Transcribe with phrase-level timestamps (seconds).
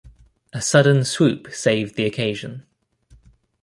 [0.51, 2.65] A sudden swoop saved the occasion.